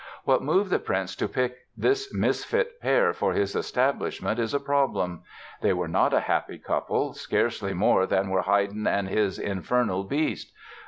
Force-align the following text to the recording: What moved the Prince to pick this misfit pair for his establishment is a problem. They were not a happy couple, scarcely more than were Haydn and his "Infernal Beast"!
What 0.23 0.41
moved 0.41 0.71
the 0.71 0.79
Prince 0.79 1.15
to 1.17 1.27
pick 1.27 1.57
this 1.77 2.11
misfit 2.11 2.79
pair 2.81 3.13
for 3.13 3.33
his 3.33 3.55
establishment 3.55 4.39
is 4.39 4.51
a 4.51 4.59
problem. 4.59 5.21
They 5.61 5.73
were 5.73 5.87
not 5.87 6.11
a 6.11 6.21
happy 6.21 6.57
couple, 6.57 7.13
scarcely 7.13 7.75
more 7.75 8.07
than 8.07 8.31
were 8.31 8.41
Haydn 8.41 8.87
and 8.87 9.07
his 9.07 9.37
"Infernal 9.37 10.03
Beast"! 10.05 10.51